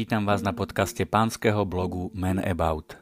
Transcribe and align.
Vítam 0.00 0.24
vás 0.24 0.40
na 0.40 0.56
podcaste 0.56 1.04
pánskeho 1.04 1.68
blogu 1.68 2.08
Men 2.16 2.40
About. 2.40 2.96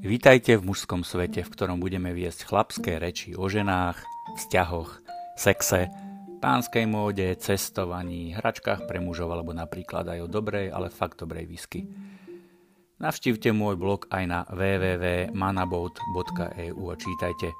Vítajte 0.00 0.56
v 0.56 0.72
mužskom 0.72 1.04
svete, 1.04 1.44
v 1.44 1.52
ktorom 1.52 1.76
budeme 1.76 2.16
viesť 2.16 2.48
chlapské 2.48 2.96
reči 2.96 3.36
o 3.36 3.52
ženách, 3.52 4.00
vzťahoch, 4.40 5.04
sexe, 5.36 5.92
pánskej 6.40 6.88
móde, 6.88 7.36
cestovaní, 7.36 8.32
hračkách 8.32 8.88
pre 8.88 8.96
mužov 8.96 9.36
alebo 9.36 9.52
napríklad 9.52 10.08
aj 10.08 10.24
o 10.24 10.28
dobrej, 10.32 10.72
ale 10.72 10.88
fakt 10.88 11.20
dobrej 11.20 11.52
whisky. 11.52 11.84
Navštívte 12.96 13.52
môj 13.52 13.76
blog 13.76 14.08
aj 14.08 14.24
na 14.24 14.48
www.manabout.eu 14.48 16.84
a 16.88 16.94
čítajte. 16.96 17.52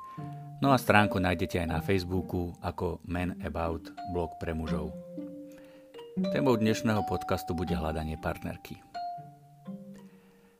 No 0.64 0.72
a 0.72 0.80
stránku 0.80 1.20
nájdete 1.20 1.60
aj 1.60 1.68
na 1.68 1.84
Facebooku 1.84 2.56
ako 2.64 3.04
Men 3.04 3.36
About 3.44 3.84
blog 4.16 4.32
pre 4.40 4.56
mužov. 4.56 4.96
Témou 6.18 6.58
dnešného 6.58 7.06
podcastu 7.06 7.54
bude 7.54 7.78
hľadanie 7.78 8.18
partnerky. 8.18 8.82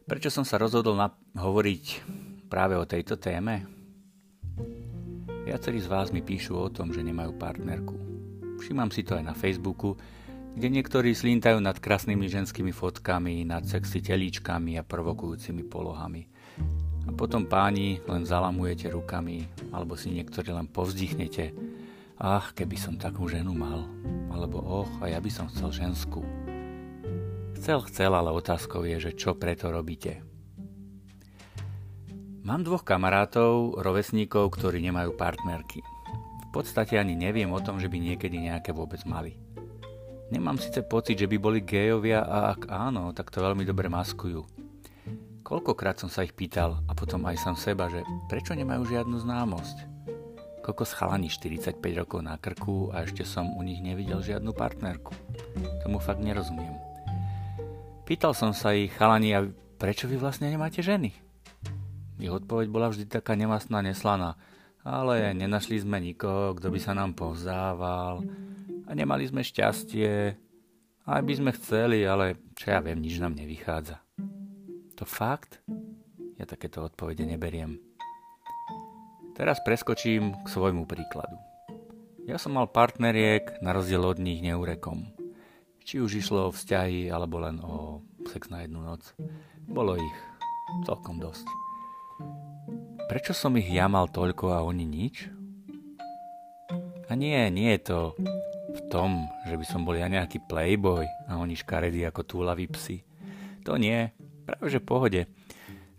Prečo 0.07 0.31
som 0.31 0.47
sa 0.47 0.55
rozhodol 0.55 0.95
na- 0.95 1.11
hovoriť 1.35 1.85
práve 2.47 2.79
o 2.79 2.87
tejto 2.87 3.19
téme? 3.19 3.67
Viacerí 5.43 5.83
z 5.83 5.91
vás 5.91 6.15
mi 6.15 6.23
píšu 6.23 6.55
o 6.55 6.71
tom, 6.71 6.95
že 6.95 7.03
nemajú 7.03 7.35
partnerku. 7.35 7.99
Všímam 8.63 8.95
si 8.95 9.03
to 9.03 9.19
aj 9.19 9.27
na 9.27 9.35
Facebooku, 9.35 9.99
kde 10.55 10.71
niektorí 10.71 11.11
slintajú 11.11 11.59
nad 11.59 11.83
krásnymi 11.83 12.31
ženskými 12.31 12.71
fotkami, 12.71 13.43
nad 13.43 13.67
sexy 13.67 13.99
telíčkami 13.99 14.79
a 14.79 14.87
provokujúcimi 14.87 15.67
polohami. 15.67 16.23
A 17.03 17.11
potom 17.11 17.51
páni 17.51 17.99
len 18.07 18.23
zalamujete 18.23 18.95
rukami, 18.95 19.43
alebo 19.75 19.99
si 19.99 20.15
niektorí 20.15 20.55
len 20.55 20.71
povzdychnete. 20.71 21.51
Ach, 22.19 22.51
keby 22.51 22.75
som 22.75 22.99
takú 22.99 23.31
ženu 23.31 23.55
mal 23.55 23.87
alebo 24.35 24.59
och, 24.59 24.91
a 24.99 25.07
ja 25.07 25.23
by 25.23 25.31
som 25.31 25.47
chcel 25.47 25.71
ženskú. 25.71 26.27
Chcel, 27.55 27.79
chcel, 27.87 28.11
ale 28.11 28.35
otázkou 28.35 28.83
je, 28.83 28.99
že 28.99 29.13
čo 29.15 29.39
preto 29.39 29.71
robíte. 29.71 30.27
Mám 32.43 32.67
dvoch 32.67 32.83
kamarátov, 32.83 33.79
rovesníkov, 33.79 34.51
ktorí 34.51 34.83
nemajú 34.83 35.15
partnerky. 35.15 35.79
V 35.79 36.49
podstate 36.51 36.99
ani 36.99 37.15
neviem 37.15 37.55
o 37.55 37.63
tom, 37.63 37.79
že 37.79 37.87
by 37.87 38.03
niekedy 38.03 38.51
nejaké 38.51 38.75
vôbec 38.75 38.99
mali. 39.07 39.39
Nemám 40.35 40.59
síce 40.59 40.83
pocit, 40.83 41.23
že 41.23 41.31
by 41.31 41.39
boli 41.39 41.63
gejovia 41.63 42.27
a 42.27 42.51
ak 42.51 42.67
áno, 42.67 43.15
tak 43.15 43.31
to 43.31 43.39
veľmi 43.39 43.63
dobre 43.63 43.87
maskujú. 43.87 44.43
Koľkokrát 45.47 46.03
som 46.03 46.11
sa 46.11 46.27
ich 46.27 46.35
pýtal 46.35 46.83
a 46.91 46.99
potom 46.99 47.23
aj 47.31 47.39
sám 47.39 47.55
seba, 47.55 47.87
že 47.87 48.03
prečo 48.27 48.59
nemajú 48.59 48.91
žiadnu 48.91 49.23
známosť 49.23 49.98
kokos 50.69 50.93
chalani 50.93 51.33
45 51.33 51.81
rokov 51.97 52.21
na 52.21 52.37
krku 52.37 52.93
a 52.93 53.09
ešte 53.09 53.25
som 53.25 53.49
u 53.57 53.65
nich 53.65 53.81
nevidel 53.81 54.21
žiadnu 54.21 54.53
partnerku. 54.53 55.17
Tomu 55.81 55.97
fakt 55.97 56.21
nerozumiem. 56.21 56.77
Pýtal 58.05 58.37
som 58.37 58.53
sa 58.53 58.77
ich, 58.77 58.93
chalani, 58.93 59.33
a 59.33 59.49
prečo 59.81 60.05
vy 60.05 60.21
vlastne 60.21 60.53
nemáte 60.53 60.85
ženy? 60.85 61.17
Ich 62.21 62.29
odpoveď 62.29 62.69
bola 62.69 62.93
vždy 62.93 63.09
taká 63.09 63.33
nemastná, 63.33 63.81
neslaná. 63.81 64.37
Ale 64.85 65.33
nenašli 65.33 65.81
sme 65.81 66.05
nikoho, 66.05 66.53
kto 66.61 66.69
by 66.69 66.79
sa 66.85 66.93
nám 66.93 67.17
povzdával. 67.17 68.21
A 68.85 68.91
nemali 68.93 69.25
sme 69.25 69.41
šťastie. 69.41 70.37
Aj 71.09 71.23
by 71.25 71.33
sme 71.33 71.57
chceli, 71.57 72.05
ale 72.05 72.37
čo 72.53 72.77
ja 72.77 72.85
viem, 72.85 73.01
nič 73.01 73.17
nám 73.17 73.33
nevychádza. 73.33 74.05
To 75.01 75.09
fakt? 75.09 75.65
Ja 76.37 76.45
takéto 76.45 76.85
odpovede 76.85 77.25
neberiem. 77.25 77.88
Teraz 79.39 79.63
preskočím 79.63 80.35
k 80.43 80.47
svojmu 80.51 80.83
príkladu. 80.83 81.39
Ja 82.27 82.43
som 82.43 82.59
mal 82.59 82.67
partneriek 82.67 83.63
na 83.63 83.71
rozdiel 83.71 84.03
od 84.03 84.19
nich 84.19 84.43
neurekom. 84.43 85.15
Či 85.87 86.03
už 86.03 86.19
išlo 86.19 86.51
o 86.51 86.55
vzťahy 86.55 87.07
alebo 87.07 87.39
len 87.39 87.63
o 87.63 88.03
sex 88.27 88.51
na 88.51 88.67
jednu 88.67 88.83
noc. 88.83 89.15
Bolo 89.63 89.95
ich 89.95 90.19
celkom 90.83 91.23
dosť. 91.23 91.47
Prečo 93.07 93.31
som 93.31 93.55
ich 93.55 93.71
ja 93.71 93.87
mal 93.87 94.11
toľko 94.11 94.59
a 94.59 94.67
oni 94.67 94.83
nič? 94.83 95.31
A 97.07 97.15
nie, 97.15 97.39
nie 97.55 97.79
je 97.79 97.95
to 97.95 98.19
v 98.75 98.81
tom, 98.91 99.31
že 99.47 99.55
by 99.55 99.65
som 99.65 99.87
bol 99.87 99.95
ja 99.95 100.11
nejaký 100.11 100.43
playboy 100.51 101.07
a 101.31 101.39
oni 101.39 101.55
škaredí 101.55 102.03
ako 102.11 102.27
túlaví 102.27 102.67
psi. 102.67 103.07
To 103.71 103.79
nie, 103.79 104.11
práve 104.43 104.67
že 104.67 104.83
pohode. 104.83 105.31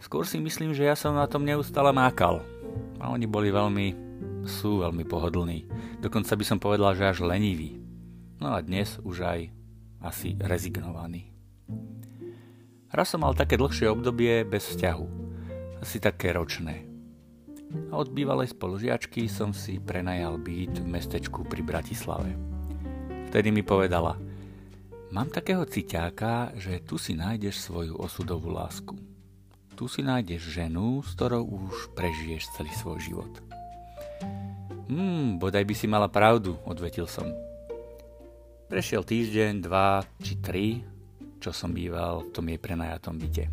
Skôr 0.04 0.28
si 0.28 0.44
myslím, 0.44 0.76
že 0.76 0.92
ja 0.92 1.00
som 1.00 1.16
na 1.16 1.24
tom 1.24 1.48
neustále 1.48 1.96
mákal 1.96 2.59
a 3.00 3.10
oni 3.10 3.26
boli 3.26 3.50
veľmi, 3.50 3.88
sú 4.44 4.84
veľmi 4.84 5.08
pohodlní. 5.08 5.66
Dokonca 6.04 6.36
by 6.36 6.46
som 6.46 6.60
povedal, 6.60 6.94
že 6.94 7.08
až 7.08 7.18
leniví. 7.24 7.80
No 8.40 8.56
a 8.56 8.60
dnes 8.60 9.00
už 9.04 9.24
aj 9.24 9.40
asi 10.04 10.36
rezignovaní. 10.40 11.32
Raz 12.92 13.12
som 13.12 13.24
mal 13.24 13.36
také 13.36 13.56
dlhšie 13.56 13.88
obdobie 13.88 14.44
bez 14.44 14.76
vzťahu. 14.76 15.08
Asi 15.80 16.04
také 16.04 16.36
ročné. 16.36 16.88
A 17.94 18.02
od 18.02 18.10
bývalej 18.12 18.52
spolužiačky 18.52 19.30
som 19.30 19.54
si 19.54 19.78
prenajal 19.78 20.42
byt 20.42 20.82
v 20.82 20.88
mestečku 20.90 21.46
pri 21.46 21.62
Bratislave. 21.62 22.34
Vtedy 23.30 23.54
mi 23.54 23.62
povedala, 23.62 24.18
mám 25.14 25.30
takého 25.30 25.64
ciťáka, 25.70 26.58
že 26.58 26.82
tu 26.82 26.98
si 26.98 27.14
nájdeš 27.14 27.62
svoju 27.62 27.94
osudovú 28.02 28.50
lásku 28.50 29.09
tu 29.80 29.88
si 29.88 30.04
nájdeš 30.04 30.60
ženu, 30.60 31.00
s 31.00 31.16
ktorou 31.16 31.48
už 31.48 31.96
prežiješ 31.96 32.52
celý 32.52 32.68
svoj 32.76 33.00
život. 33.00 33.32
Hmm, 34.92 35.40
bodaj 35.40 35.64
by 35.64 35.72
si 35.72 35.88
mala 35.88 36.12
pravdu, 36.12 36.60
odvetil 36.68 37.08
som. 37.08 37.32
Prešiel 38.68 39.08
týždeň, 39.08 39.64
dva 39.64 40.04
či 40.20 40.36
tri, 40.44 40.84
čo 41.40 41.56
som 41.56 41.72
býval 41.72 42.28
v 42.28 42.30
tom 42.36 42.52
jej 42.52 42.60
prenajatom 42.60 43.16
byte. 43.24 43.48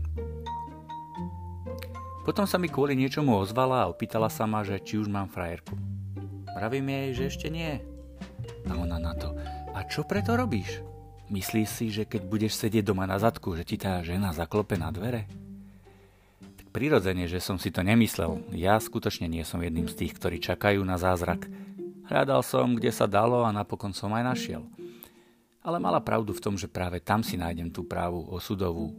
Potom 2.26 2.42
sa 2.42 2.58
mi 2.58 2.66
kvôli 2.66 2.98
niečomu 2.98 3.38
ozvala 3.38 3.86
a 3.86 3.90
opýtala 3.94 4.26
sa 4.26 4.50
ma, 4.50 4.66
že 4.66 4.82
či 4.82 4.98
už 4.98 5.06
mám 5.06 5.30
frajerku. 5.30 5.78
Pravím 6.58 6.90
jej, 6.90 7.08
že 7.14 7.22
ešte 7.30 7.46
nie. 7.54 7.78
A 8.66 8.74
ona 8.74 8.98
na 8.98 9.14
to, 9.14 9.30
a 9.78 9.86
čo 9.86 10.02
preto 10.02 10.34
robíš? 10.34 10.82
Myslíš 11.30 11.68
si, 11.70 11.86
že 11.94 12.02
keď 12.02 12.26
budeš 12.26 12.58
sedieť 12.58 12.82
doma 12.82 13.06
na 13.06 13.14
zadku, 13.22 13.54
že 13.54 13.62
ti 13.62 13.78
tá 13.78 14.02
žena 14.02 14.34
zaklope 14.34 14.74
na 14.74 14.90
dvere? 14.90 15.45
Prirodzene, 16.76 17.24
že 17.24 17.40
som 17.40 17.56
si 17.56 17.72
to 17.72 17.80
nemyslel. 17.80 18.52
Ja 18.52 18.76
skutočne 18.76 19.24
nie 19.32 19.40
som 19.48 19.64
jedným 19.64 19.88
z 19.88 19.96
tých, 19.96 20.12
ktorí 20.20 20.44
čakajú 20.44 20.84
na 20.84 21.00
zázrak. 21.00 21.48
Hľadal 22.12 22.44
som, 22.44 22.76
kde 22.76 22.92
sa 22.92 23.08
dalo 23.08 23.48
a 23.48 23.56
napokon 23.56 23.96
som 23.96 24.12
aj 24.12 24.36
našiel. 24.36 24.62
Ale 25.64 25.80
mala 25.80 26.04
pravdu 26.04 26.36
v 26.36 26.44
tom, 26.44 26.60
že 26.60 26.68
práve 26.68 27.00
tam 27.00 27.24
si 27.24 27.40
nájdem 27.40 27.72
tú 27.72 27.88
právu 27.88 28.28
osudovú. 28.28 28.92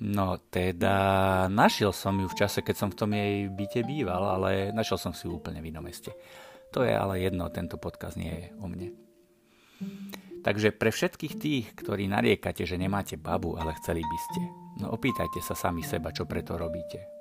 No 0.00 0.40
teda, 0.48 0.96
našiel 1.52 1.92
som 1.92 2.16
ju 2.16 2.32
v 2.32 2.38
čase, 2.40 2.64
keď 2.64 2.76
som 2.80 2.88
v 2.88 2.96
tom 2.96 3.12
jej 3.12 3.52
byte 3.52 3.84
býval, 3.84 4.40
ale 4.40 4.72
našiel 4.72 4.96
som 4.96 5.12
si 5.12 5.28
ju 5.28 5.36
úplne 5.36 5.60
v 5.60 5.68
inom 5.68 5.84
meste. 5.84 6.16
To 6.72 6.80
je 6.80 6.96
ale 6.96 7.20
jedno, 7.20 7.52
tento 7.52 7.76
podkaz 7.76 8.16
nie 8.16 8.32
je 8.32 8.46
o 8.56 8.72
mne. 8.72 8.96
Takže 10.40 10.72
pre 10.72 10.88
všetkých 10.88 11.34
tých, 11.36 11.66
ktorí 11.76 12.08
nariekate, 12.08 12.64
že 12.64 12.80
nemáte 12.80 13.20
babu, 13.20 13.60
ale 13.60 13.76
chceli 13.84 14.00
by 14.00 14.18
ste, 14.32 14.42
no 14.80 14.96
opýtajte 14.96 15.44
sa 15.44 15.52
sami 15.52 15.84
seba, 15.84 16.08
čo 16.08 16.24
preto 16.24 16.56
robíte. 16.56 17.17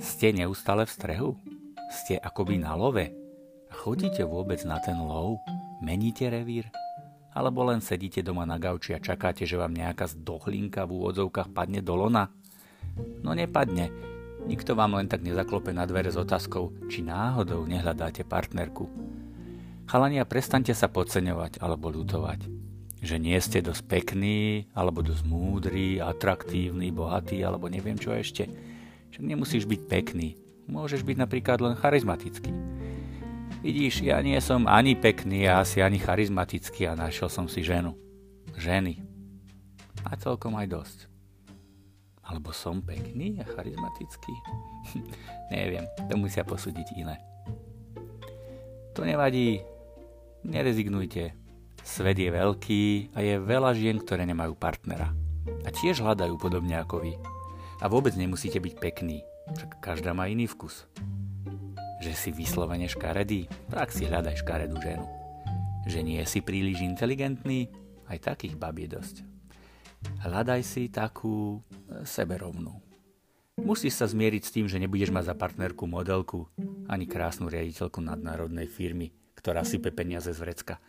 Ste 0.00 0.32
neustále 0.32 0.88
v 0.88 0.94
strehu? 0.96 1.30
Ste 1.92 2.16
akoby 2.16 2.56
na 2.56 2.72
love? 2.72 3.12
Chodíte 3.68 4.24
vôbec 4.24 4.64
na 4.64 4.80
ten 4.80 4.96
lov? 4.96 5.36
Meníte 5.84 6.32
revír? 6.32 6.72
Alebo 7.36 7.60
len 7.68 7.84
sedíte 7.84 8.24
doma 8.24 8.48
na 8.48 8.56
gauči 8.56 8.96
a 8.96 9.04
čakáte, 9.04 9.44
že 9.44 9.60
vám 9.60 9.76
nejaká 9.76 10.08
zdohlinka 10.08 10.88
v 10.88 10.96
úvodzovkách 10.96 11.52
padne 11.52 11.84
do 11.84 11.92
lona? 11.92 12.32
No 13.20 13.36
nepadne. 13.36 13.92
Nikto 14.48 14.72
vám 14.72 14.96
len 14.96 15.12
tak 15.12 15.20
nezaklope 15.20 15.76
na 15.76 15.84
dvere 15.84 16.08
s 16.08 16.16
otázkou, 16.16 16.88
či 16.88 17.04
náhodou 17.04 17.68
nehľadáte 17.68 18.24
partnerku. 18.24 18.88
Chalania, 19.84 20.24
prestante 20.24 20.72
sa 20.72 20.88
podceňovať 20.88 21.60
alebo 21.60 21.92
ľutovať. 21.92 22.48
Že 23.04 23.16
nie 23.20 23.36
ste 23.44 23.60
dosť 23.60 23.84
pekný, 23.84 24.72
alebo 24.72 25.04
dosť 25.04 25.28
múdry, 25.28 26.00
atraktívny, 26.00 26.88
bohatý, 26.88 27.44
alebo 27.44 27.68
neviem 27.68 28.00
čo 28.00 28.16
ešte 28.16 28.48
že 29.14 29.22
nemusíš 29.22 29.62
byť 29.70 29.80
pekný. 29.86 30.34
Môžeš 30.66 31.06
byť 31.06 31.16
napríklad 31.22 31.62
len 31.62 31.78
charizmatický. 31.78 32.50
Vidíš, 33.62 34.02
ja 34.02 34.18
nie 34.18 34.34
som 34.42 34.66
ani 34.66 34.98
pekný 34.98 35.46
a 35.46 35.62
asi 35.62 35.78
ani 35.78 36.02
charizmatický 36.02 36.90
a 36.90 36.98
našiel 36.98 37.30
som 37.30 37.46
si 37.46 37.62
ženu. 37.62 37.94
Ženy. 38.58 38.98
A 40.02 40.18
celkom 40.18 40.58
aj 40.58 40.66
dosť. 40.66 40.98
Alebo 42.26 42.50
som 42.50 42.82
pekný 42.82 43.38
a 43.38 43.46
charizmatický? 43.46 44.34
Neviem, 45.54 45.86
to 46.10 46.18
musia 46.18 46.42
posúdiť 46.42 46.98
iné. 46.98 47.22
To 48.98 49.06
nevadí, 49.06 49.62
nerezignujte. 50.42 51.38
Svet 51.86 52.18
je 52.18 52.30
veľký 52.34 53.14
a 53.14 53.22
je 53.22 53.34
veľa 53.38 53.78
žien, 53.78 54.00
ktoré 54.02 54.26
nemajú 54.26 54.58
partnera. 54.58 55.14
A 55.62 55.68
tiež 55.70 56.02
hľadajú 56.02 56.34
podobne 56.40 56.80
ako 56.80 57.04
vy. 57.04 57.12
A 57.84 57.92
vôbec 57.92 58.16
nemusíte 58.16 58.56
byť 58.64 58.80
pekný, 58.80 59.20
však 59.60 59.76
každá 59.84 60.16
má 60.16 60.24
iný 60.24 60.48
vkus. 60.48 60.88
Že 62.00 62.12
si 62.16 62.30
vyslovene 62.32 62.88
škaredý, 62.88 63.44
tak 63.68 63.92
si 63.92 64.08
hľadaj 64.08 64.40
škaredú 64.40 64.80
ženu. 64.80 65.04
Že 65.84 66.00
nie 66.00 66.24
si 66.24 66.40
príliš 66.40 66.80
inteligentný, 66.80 67.68
aj 68.08 68.32
takých 68.32 68.56
bab 68.56 68.80
je 68.80 68.88
dosť. 68.88 69.16
Hľadaj 70.24 70.60
si 70.64 70.88
takú 70.88 71.60
e, 71.60 72.08
seberovnú. 72.08 72.72
Musíš 73.60 74.00
sa 74.00 74.08
zmieriť 74.08 74.42
s 74.48 74.52
tým, 74.56 74.64
že 74.64 74.80
nebudeš 74.80 75.12
mať 75.12 75.28
za 75.28 75.34
partnerku 75.36 75.84
modelku 75.84 76.48
ani 76.88 77.04
krásnu 77.04 77.52
riaditeľku 77.52 78.00
nadnárodnej 78.00 78.64
firmy, 78.64 79.12
ktorá 79.36 79.60
sype 79.60 79.92
peniaze 79.92 80.32
z 80.32 80.40
vrecka. 80.40 80.80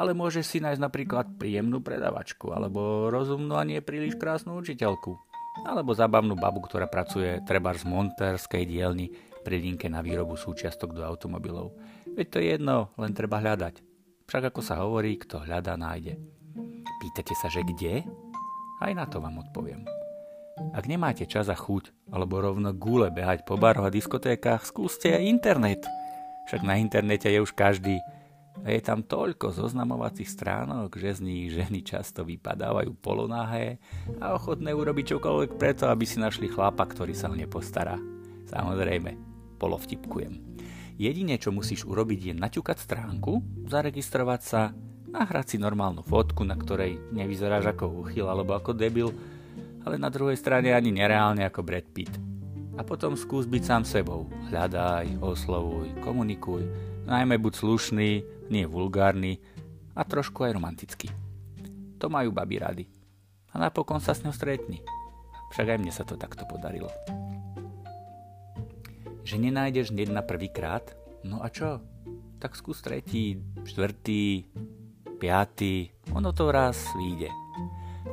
Ale 0.00 0.16
môžeš 0.16 0.48
si 0.48 0.58
nájsť 0.64 0.80
napríklad 0.80 1.36
príjemnú 1.36 1.84
predavačku, 1.84 2.56
alebo 2.56 3.12
rozumnú 3.12 3.60
a 3.60 3.68
nie 3.68 3.84
príliš 3.84 4.16
krásnu 4.16 4.56
učiteľku, 4.56 5.20
alebo 5.62 5.94
zabavnú 5.94 6.34
babu, 6.34 6.62
ktorá 6.62 6.90
pracuje 6.90 7.38
treba 7.46 7.74
z 7.74 7.86
monterskej 7.86 8.64
dielni 8.66 9.10
pri 9.42 9.58
linke 9.58 9.90
na 9.90 10.02
výrobu 10.02 10.38
súčiastok 10.38 10.94
do 10.94 11.02
automobilov. 11.02 11.74
Veď 12.14 12.26
to 12.30 12.36
je 12.38 12.46
jedno, 12.56 12.76
len 12.98 13.12
treba 13.14 13.42
hľadať. 13.42 13.82
Však 14.30 14.54
ako 14.54 14.60
sa 14.62 14.80
hovorí, 14.82 15.18
kto 15.18 15.42
hľadá, 15.42 15.74
nájde. 15.74 16.16
Pýtate 17.02 17.34
sa, 17.34 17.50
že 17.50 17.66
kde? 17.66 18.06
Aj 18.78 18.92
na 18.94 19.06
to 19.06 19.18
vám 19.18 19.42
odpoviem. 19.42 19.82
Ak 20.72 20.86
nemáte 20.86 21.26
čas 21.26 21.50
a 21.50 21.56
chuť, 21.58 22.12
alebo 22.14 22.38
rovno 22.38 22.70
gule 22.70 23.10
behať 23.10 23.42
po 23.42 23.58
baroch 23.58 23.88
a 23.88 23.94
diskotékach, 23.94 24.62
skúste 24.62 25.10
aj 25.10 25.26
internet. 25.26 25.82
Však 26.46 26.62
na 26.62 26.78
internete 26.78 27.26
je 27.26 27.42
už 27.42 27.50
každý. 27.56 27.98
A 28.60 28.68
je 28.68 28.80
tam 28.84 29.00
toľko 29.00 29.56
zoznamovacích 29.56 30.28
stránok, 30.28 31.00
že 31.00 31.18
z 31.18 31.20
nich 31.24 31.48
ženy 31.56 31.80
často 31.80 32.20
vypadávajú 32.22 32.92
polonahé 33.00 33.80
a 34.20 34.36
ochotné 34.36 34.76
urobiť 34.76 35.16
čokoľvek 35.16 35.56
preto, 35.56 35.88
aby 35.88 36.04
si 36.04 36.20
našli 36.20 36.52
chlapa, 36.52 36.84
ktorý 36.84 37.16
sa 37.16 37.32
o 37.32 37.34
ne 37.34 37.48
postará. 37.48 37.96
Samozrejme, 38.52 39.16
polovtipkujem. 39.56 40.52
Jedine, 41.00 41.40
čo 41.40 41.50
musíš 41.50 41.88
urobiť, 41.88 42.20
je 42.30 42.34
naťukať 42.36 42.78
stránku, 42.78 43.40
zaregistrovať 43.66 44.40
sa, 44.44 44.76
nahrať 45.08 45.56
si 45.56 45.56
normálnu 45.56 46.04
fotku, 46.04 46.44
na 46.44 46.54
ktorej 46.54 47.00
nevyzeráš 47.10 47.72
ako 47.72 48.04
uchyl 48.04 48.28
alebo 48.28 48.52
ako 48.52 48.76
debil, 48.76 49.10
ale 49.82 49.98
na 49.98 50.12
druhej 50.12 50.38
strane 50.38 50.70
ani 50.70 50.94
nereálne 50.94 51.42
ako 51.42 51.64
Brad 51.64 51.88
Pitt. 51.90 52.12
A 52.76 52.86
potom 52.86 53.18
skús 53.18 53.44
byť 53.44 53.62
sám 53.64 53.82
sebou. 53.84 54.28
Hľadaj, 54.48 55.20
oslovuj, 55.20 55.92
komunikuj, 56.00 56.91
najmä 57.06 57.38
buď 57.38 57.52
slušný, 57.58 58.10
nie 58.48 58.64
vulgárny 58.66 59.38
a 59.96 60.02
trošku 60.04 60.46
aj 60.46 60.56
romantický. 60.56 61.08
To 61.98 62.10
majú 62.10 62.34
baby 62.34 62.56
rady. 62.58 62.84
A 63.52 63.60
napokon 63.60 64.00
sa 64.00 64.16
s 64.16 64.24
ňou 64.24 64.32
stretni. 64.32 64.80
Však 65.52 65.76
aj 65.76 65.78
mne 65.78 65.92
sa 65.92 66.02
to 66.08 66.16
takto 66.16 66.48
podarilo. 66.48 66.88
Že 69.22 69.36
nenájdeš 69.38 69.92
hneď 69.92 70.10
na 70.10 70.24
prvý 70.24 70.48
krát? 70.48 70.96
No 71.22 71.44
a 71.44 71.52
čo? 71.52 71.78
Tak 72.42 72.58
skús 72.58 72.82
tretí, 72.82 73.38
štvrtý, 73.62 74.48
piatý, 75.22 75.94
ono 76.10 76.34
to 76.34 76.50
raz 76.50 76.90
vyjde. 76.98 77.30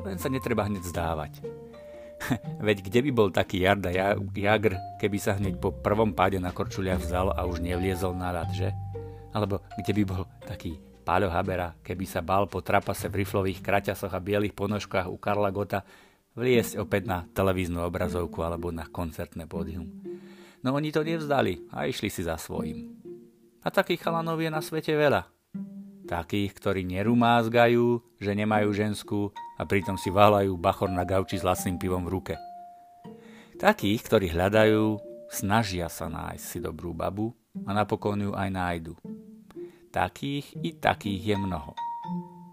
Len 0.06 0.22
sa 0.22 0.30
netreba 0.30 0.70
hneď 0.70 0.86
zdávať. 0.86 1.59
Veď 2.68 2.78
kde 2.86 3.00
by 3.08 3.12
bol 3.16 3.30
taký 3.32 3.64
Jarda 3.64 3.90
Jagr, 4.36 4.76
keby 5.00 5.18
sa 5.18 5.36
hneď 5.40 5.58
po 5.58 5.72
prvom 5.72 6.12
páde 6.12 6.38
na 6.38 6.52
korčuliach 6.52 7.00
vzal 7.00 7.32
a 7.32 7.48
už 7.48 7.64
nevliezol 7.64 8.16
na 8.16 8.36
rad, 8.36 8.52
že? 8.52 8.76
Alebo 9.32 9.64
kde 9.80 9.92
by 10.02 10.04
bol 10.04 10.24
taký 10.44 10.78
Páľo 11.10 11.34
Habera, 11.34 11.74
keby 11.82 12.06
sa 12.06 12.22
bal 12.22 12.46
po 12.46 12.62
trapase 12.62 13.10
v 13.10 13.26
riflových 13.26 13.66
kraťasoch 13.66 14.14
a 14.14 14.22
bielých 14.22 14.54
ponožkách 14.54 15.10
u 15.10 15.18
Karla 15.18 15.50
Gota 15.50 15.82
vliesť 16.38 16.78
opäť 16.78 17.10
na 17.10 17.26
televíznu 17.26 17.82
obrazovku 17.82 18.46
alebo 18.46 18.70
na 18.70 18.86
koncertné 18.86 19.50
pódium. 19.50 19.90
No 20.62 20.78
oni 20.78 20.94
to 20.94 21.02
nevzdali 21.02 21.66
a 21.74 21.90
išli 21.90 22.14
si 22.14 22.22
za 22.22 22.38
svojím. 22.38 22.94
A 23.66 23.74
takých 23.74 24.06
chalanov 24.06 24.38
je 24.38 24.54
na 24.54 24.62
svete 24.62 24.94
veľa. 24.94 25.26
Takých, 26.10 26.58
ktorí 26.58 26.82
nerumázgajú, 26.90 28.18
že 28.18 28.34
nemajú 28.34 28.74
ženskú 28.74 29.30
a 29.30 29.62
pritom 29.62 29.94
si 29.94 30.10
váľajú 30.10 30.58
bachor 30.58 30.90
na 30.90 31.06
gauči 31.06 31.38
s 31.38 31.46
lacným 31.46 31.78
pivom 31.78 32.02
v 32.02 32.14
ruke. 32.18 32.36
Takých, 33.62 34.02
ktorí 34.10 34.34
hľadajú, 34.34 34.98
snažia 35.30 35.86
sa 35.86 36.10
nájsť 36.10 36.42
si 36.42 36.58
dobrú 36.58 36.98
babu 36.98 37.38
a 37.62 37.78
napokon 37.78 38.26
ju 38.26 38.32
aj 38.34 38.50
nájdu. 38.50 38.98
Takých 39.94 40.58
i 40.66 40.74
takých 40.74 41.22
je 41.30 41.36
mnoho. 41.38 41.78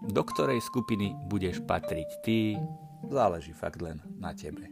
Do 0.05 0.21
ktorej 0.21 0.61
skupiny 0.61 1.17
budeš 1.25 1.57
patriť 1.65 2.09
ty, 2.21 2.61
záleží 3.09 3.57
fakt 3.57 3.81
len 3.81 4.05
na 4.21 4.37
tebe. 4.37 4.69